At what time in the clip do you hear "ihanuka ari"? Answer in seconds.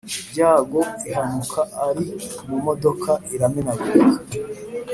1.09-2.05